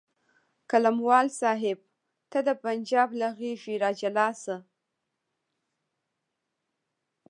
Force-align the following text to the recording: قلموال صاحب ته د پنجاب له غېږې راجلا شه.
قلموال 0.69 1.27
صاحب 1.41 1.77
ته 2.31 2.39
د 2.47 2.49
پنجاب 2.63 3.09
له 3.19 3.27
غېږې 3.37 3.75
راجلا 3.83 4.27
شه. 4.41 4.57